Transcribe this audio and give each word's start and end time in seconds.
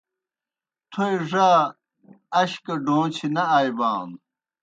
تھوئے 0.91 1.15
ڙا 1.29 1.51
اش 2.39 2.51
گہ 2.65 2.75
ڈون٘چھیْ 2.85 3.27
نہ 3.35 3.43
آئیبانو۔ 3.57 4.17